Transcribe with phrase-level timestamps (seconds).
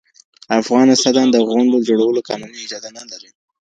[0.59, 3.29] افغان استادان د غونډو جوړولو قانوني اجازه نه لري.